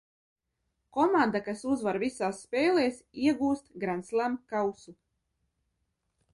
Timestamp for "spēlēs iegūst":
2.47-3.71